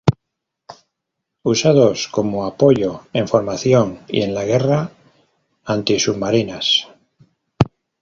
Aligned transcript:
Usados 1.43 2.07
como 2.07 2.45
apoyo 2.45 3.01
en 3.13 3.27
formación 3.27 3.99
y 4.07 4.23
en 4.23 4.33
la 4.33 4.45
guerra 4.45 4.89
antisubmarinas. 5.63 6.87